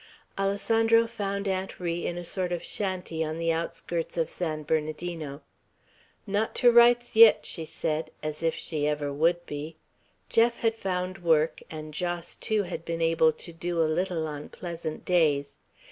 [0.39, 5.43] Alessandro found Aunt Ri in a sort of shanty on the outskirts of San Bernardino.
[6.25, 9.75] "Not to rights yit," she said, as if she ever would be.
[10.27, 14.49] Jeff had found work; and Jos, too, had been able to do a little on
[14.49, 15.57] pleasant days.